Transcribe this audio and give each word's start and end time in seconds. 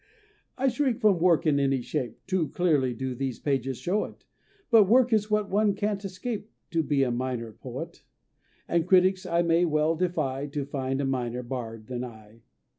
I 0.57 0.67
shrink 0.69 0.99
from 0.99 1.19
work 1.19 1.45
in 1.45 1.59
any 1.59 1.79
shape, 1.83 2.17
Too 2.25 2.47
clearly 2.49 2.95
do 2.95 3.13
these 3.13 3.37
pages 3.37 3.77
show 3.77 4.05
it, 4.05 4.25
But 4.71 4.85
work 4.85 5.13
is 5.13 5.29
what 5.29 5.51
one 5.51 5.75
can't 5.75 6.03
escape 6.03 6.49
And 6.73 6.87
be 6.87 7.03
a 7.03 7.11
Minor 7.11 7.51
Poet; 7.51 8.01
And 8.67 8.87
critics 8.87 9.27
I 9.27 9.43
may 9.43 9.63
well 9.63 9.95
defy 9.95 10.47
To 10.47 10.65
find 10.65 11.01
a 11.01 11.05
minor 11.05 11.43
bard 11.43 11.85
than 11.85 12.03
I. 12.03 12.41